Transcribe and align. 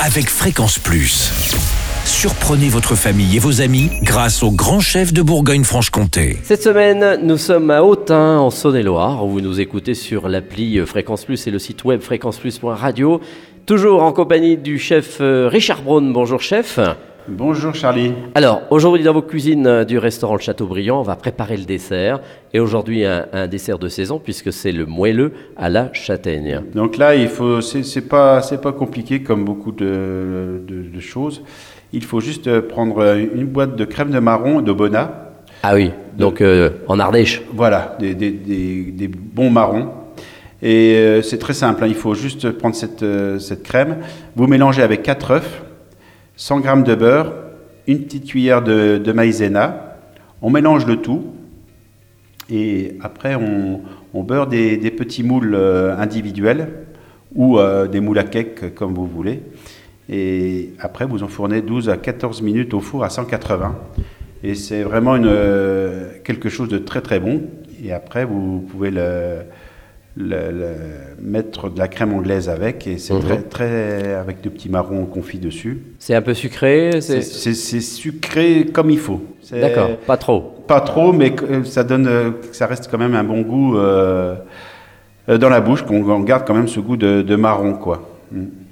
avec 0.00 0.28
Fréquence 0.28 0.78
Plus. 0.78 1.30
Surprenez 2.04 2.68
votre 2.68 2.94
famille 2.94 3.36
et 3.36 3.38
vos 3.38 3.60
amis 3.60 3.90
grâce 4.02 4.42
au 4.42 4.50
grand 4.50 4.80
chef 4.80 5.12
de 5.12 5.22
Bourgogne-Franche-Comté. 5.22 6.38
Cette 6.42 6.62
semaine, 6.62 7.20
nous 7.22 7.38
sommes 7.38 7.70
à 7.70 7.82
Autun, 7.82 8.38
en 8.38 8.50
Saône-et-Loire, 8.50 9.24
vous 9.24 9.40
nous 9.40 9.60
écoutez 9.60 9.94
sur 9.94 10.28
l'appli 10.28 10.78
Fréquence 10.86 11.24
Plus 11.24 11.46
et 11.46 11.50
le 11.50 11.58
site 11.58 11.84
web 11.84 12.00
fréquenceplus.radio. 12.00 13.20
Toujours 13.66 14.02
en 14.02 14.12
compagnie 14.12 14.56
du 14.56 14.78
chef 14.78 15.18
euh, 15.20 15.48
Richard 15.48 15.82
Braun. 15.82 16.12
Bonjour 16.12 16.42
chef. 16.42 16.78
Bonjour 17.26 17.74
Charlie. 17.74 18.12
Alors, 18.34 18.62
aujourd'hui 18.70 19.02
dans 19.02 19.14
vos 19.14 19.22
cuisines 19.22 19.66
euh, 19.66 19.84
du 19.84 19.96
restaurant 19.96 20.34
Le 20.34 20.40
Châteaubriand, 20.40 21.00
on 21.00 21.02
va 21.02 21.16
préparer 21.16 21.56
le 21.56 21.64
dessert. 21.64 22.20
Et 22.52 22.60
aujourd'hui, 22.60 23.06
un, 23.06 23.24
un 23.32 23.46
dessert 23.46 23.78
de 23.78 23.88
saison, 23.88 24.20
puisque 24.22 24.52
c'est 24.52 24.72
le 24.72 24.84
moelleux 24.84 25.32
à 25.56 25.70
la 25.70 25.90
châtaigne. 25.94 26.60
Donc 26.74 26.98
là, 26.98 27.14
il 27.14 27.28
faut, 27.28 27.62
c'est 27.62 28.02
pas, 28.08 28.42
c'est 28.42 28.60
pas 28.60 28.72
compliqué 28.72 29.22
comme 29.22 29.44
beaucoup 29.44 29.72
de, 29.72 30.60
de- 30.68 30.82
de 30.94 31.00
choses. 31.00 31.42
Il 31.94 32.04
faut 32.04 32.20
juste 32.20 32.46
euh, 32.46 32.60
prendre 32.60 33.02
une 33.16 33.46
boîte 33.46 33.74
de 33.74 33.84
crème 33.86 34.10
de 34.10 34.18
marron 34.18 34.60
de 34.60 34.72
Bona. 34.72 35.30
Ah 35.62 35.74
oui, 35.74 35.92
donc 36.18 36.42
euh, 36.42 36.70
en 36.88 36.98
Ardèche. 36.98 37.40
Voilà, 37.54 37.96
des, 38.00 38.14
des- 38.14 38.32
des- 38.32 38.82
des 38.92 39.08
bons 39.08 39.48
marrons. 39.48 39.88
Et 40.62 40.94
euh, 40.96 41.22
c'est 41.22 41.38
très 41.38 41.54
simple, 41.54 41.84
hein, 41.84 41.88
il 41.88 41.94
faut 41.94 42.14
juste 42.14 42.50
prendre 42.50 42.74
cette, 42.74 43.02
euh, 43.02 43.38
cette 43.38 43.62
crème, 43.62 43.98
vous 44.36 44.46
mélangez 44.46 44.82
avec 44.82 45.02
4 45.02 45.30
œufs, 45.32 45.62
100 46.36 46.62
g 46.62 46.82
de 46.82 46.94
beurre, 46.94 47.32
une 47.86 48.00
petite 48.00 48.26
cuillère 48.26 48.62
de, 48.62 48.98
de 48.98 49.12
maïzena, 49.12 49.96
on 50.42 50.50
mélange 50.50 50.86
le 50.86 50.96
tout, 50.96 51.34
et 52.50 52.96
après 53.00 53.34
on, 53.34 53.82
beurre 54.22 54.46
des, 54.46 54.90
petits 54.90 55.22
moules 55.22 55.54
euh, 55.54 55.96
individuels, 55.96 56.68
ou 57.34 57.58
euh, 57.58 57.88
des 57.88 58.00
moules 58.00 58.18
à 58.18 58.24
cake 58.24 58.74
comme 58.74 58.94
vous 58.94 59.06
voulez, 59.06 59.42
et 60.08 60.72
après 60.78 61.06
vous 61.06 61.22
enfournez 61.22 61.62
12 61.62 61.88
à 61.88 61.96
14 61.96 62.42
minutes 62.42 62.74
au 62.74 62.80
four 62.80 63.04
à 63.04 63.10
180. 63.10 63.76
Et 64.42 64.54
c'est 64.54 64.82
vraiment 64.82 65.16
euh, 65.16 66.10
quelque 66.22 66.50
chose 66.50 66.68
de 66.68 66.76
très 66.76 67.00
très 67.00 67.18
bon. 67.18 67.44
Et 67.82 67.92
après, 67.92 68.26
vous 68.26 68.60
pouvez 68.60 68.90
le, 68.90 69.38
le- 70.16 70.50
le- 70.52 70.74
mettre 71.20 71.68
de 71.70 71.78
la 71.78 71.88
crème 71.88 72.12
anglaise 72.12 72.48
avec. 72.48 72.86
Et 72.86 72.98
c'est 72.98 73.14
Mhm. 73.14 73.20
très, 73.20 73.42
très. 73.42 74.14
avec 74.14 74.40
de 74.42 74.48
petits 74.48 74.68
marrons 74.68 75.04
confits 75.06 75.38
dessus. 75.38 75.82
C'est 75.98 76.14
un 76.14 76.22
peu 76.22 76.34
sucré 76.34 77.00
C'est 77.00 77.22
sucré 77.80 78.66
comme 78.72 78.90
il 78.90 78.98
faut. 78.98 79.20
D'accord, 79.50 79.90
pas 80.06 80.16
trop. 80.16 80.40
Pas 80.66 80.80
trop, 80.80 81.12
mais 81.12 81.32
que- 81.32 81.64
ça, 81.64 81.84
donne, 81.84 82.06
euh, 82.06 82.30
ça 82.52 82.66
reste 82.66 82.88
quand 82.90 82.98
même 82.98 83.14
un 83.14 83.24
bon 83.24 83.42
goût 83.42 83.76
euh, 83.76 84.34
euh, 85.28 85.36
dans 85.38 85.48
la 85.50 85.60
bouche, 85.60 85.82
qu'on 85.82 86.08
on 86.08 86.20
garde 86.20 86.46
quand 86.46 86.54
même 86.54 86.68
ce 86.68 86.80
goût 86.80 86.96
de, 86.96 87.22
de 87.22 87.36
marron. 87.36 87.74
quoi. 87.74 88.10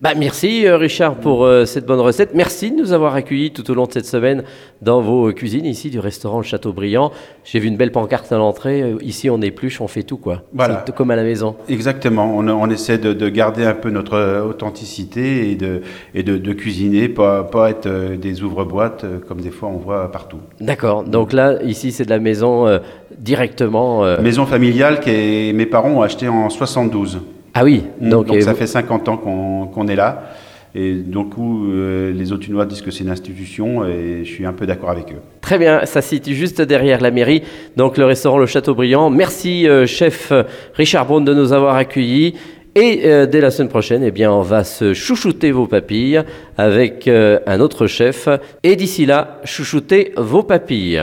Bah, 0.00 0.10
merci 0.16 0.66
euh, 0.66 0.76
Richard 0.78 1.16
pour 1.16 1.44
euh, 1.44 1.64
cette 1.66 1.84
bonne 1.86 2.00
recette. 2.00 2.30
Merci 2.34 2.70
de 2.70 2.76
nous 2.76 2.92
avoir 2.92 3.14
accueillis 3.14 3.50
tout 3.52 3.70
au 3.70 3.74
long 3.74 3.84
de 3.86 3.92
cette 3.92 4.06
semaine 4.06 4.44
dans 4.80 5.00
vos 5.02 5.30
cuisines 5.32 5.66
ici 5.66 5.90
du 5.90 5.98
restaurant 5.98 6.38
Le 6.38 6.44
Châteaubriand. 6.44 7.12
J'ai 7.44 7.58
vu 7.58 7.68
une 7.68 7.76
belle 7.76 7.92
pancarte 7.92 8.32
à 8.32 8.38
l'entrée. 8.38 8.80
Euh, 8.82 8.96
Ici 9.02 9.28
on 9.28 9.40
épluche, 9.42 9.80
on 9.80 9.88
fait 9.88 10.02
tout 10.02 10.16
quoi. 10.16 10.42
Voilà. 10.54 10.84
C'est 10.86 10.94
comme 10.94 11.10
à 11.10 11.16
la 11.16 11.22
maison. 11.22 11.56
Exactement, 11.68 12.34
on, 12.36 12.48
on 12.48 12.70
essaie 12.70 12.98
de, 12.98 13.12
de 13.12 13.28
garder 13.28 13.64
un 13.64 13.74
peu 13.74 13.90
notre 13.90 14.14
euh, 14.14 14.42
authenticité 14.44 15.50
et 15.50 15.54
de, 15.56 15.82
et 16.14 16.22
de, 16.22 16.38
de 16.38 16.52
cuisiner, 16.52 17.08
pas, 17.08 17.44
pas 17.44 17.70
être 17.70 17.86
euh, 17.86 18.16
des 18.16 18.42
ouvre-boîtes 18.42 19.04
euh, 19.04 19.18
comme 19.26 19.40
des 19.40 19.50
fois 19.50 19.68
on 19.68 19.76
voit 19.78 20.10
partout. 20.10 20.38
D'accord. 20.60 21.04
Donc 21.04 21.32
là 21.32 21.62
ici 21.62 21.92
c'est 21.92 22.04
de 22.04 22.10
la 22.10 22.18
maison 22.18 22.66
euh, 22.66 22.78
directement. 23.18 24.04
euh, 24.04 24.20
Maison 24.20 24.46
familiale 24.46 25.00
que 25.00 25.52
mes 25.52 25.66
parents 25.66 25.90
ont 25.90 26.02
acheté 26.02 26.28
en 26.28 26.48
72. 26.48 27.20
Ah 27.54 27.64
oui. 27.64 27.84
Donc, 28.00 28.26
Donc, 28.28 28.36
euh, 28.36 28.40
ça 28.40 28.52
vous- 28.52 28.58
fait 28.58 28.66
50 28.66 29.08
ans 29.08 29.16
qu'on 29.16 29.86
est 29.88 29.96
là. 29.96 30.22
Et 30.72 30.94
donc 30.94 31.36
où 31.36 31.64
euh, 31.66 32.12
les 32.12 32.32
Autunois 32.32 32.64
disent 32.64 32.80
que 32.82 32.92
c'est 32.92 33.02
une 33.02 33.10
institution 33.10 33.84
et 33.84 34.20
je 34.24 34.30
suis 34.32 34.46
un 34.46 34.52
peu 34.52 34.66
d'accord 34.66 34.90
avec 34.90 35.10
eux. 35.10 35.16
Très 35.40 35.58
bien, 35.58 35.84
ça 35.84 36.00
se 36.00 36.10
situe 36.10 36.34
juste 36.36 36.62
derrière 36.62 37.00
la 37.00 37.10
mairie, 37.10 37.42
donc 37.76 37.98
le 37.98 38.04
restaurant 38.04 38.38
Le 38.38 38.46
Châteaubriand. 38.46 39.10
Merci 39.10 39.68
euh, 39.68 39.84
chef 39.86 40.32
Richard 40.74 41.06
Braun 41.06 41.22
de 41.22 41.34
nous 41.34 41.52
avoir 41.52 41.74
accueillis. 41.74 42.34
Et 42.76 43.00
euh, 43.06 43.26
dès 43.26 43.40
la 43.40 43.50
semaine 43.50 43.68
prochaine, 43.68 44.04
eh 44.04 44.12
bien, 44.12 44.30
on 44.30 44.42
va 44.42 44.62
se 44.62 44.94
chouchouter 44.94 45.50
vos 45.50 45.66
papilles 45.66 46.22
avec 46.56 47.08
un 47.08 47.58
autre 47.58 47.88
chef. 47.88 48.28
Et 48.62 48.76
d'ici 48.76 49.06
là, 49.06 49.40
chouchoutez 49.44 50.12
vos 50.16 50.44
papilles. 50.44 51.02